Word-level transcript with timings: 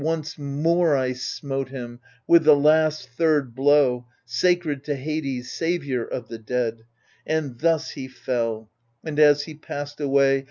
Once 0.03 0.35
more 0.35 0.97
I 0.97 1.13
smote 1.13 1.69
him, 1.69 1.99
with 2.25 2.43
the 2.43 2.55
last 2.55 3.07
third 3.07 3.53
blow, 3.53 4.07
Sacred 4.25 4.83
to 4.85 4.95
Hades, 4.95 5.51
saviour 5.51 6.03
of 6.03 6.27
the 6.27 6.39
dead. 6.39 6.81
And 7.23 7.59
thus 7.59 7.91
he 7.91 8.07
fell, 8.07 8.71
and 9.03 9.19
as 9.19 9.43
he 9.43 9.53
passed 9.53 10.01
away. 10.01 10.39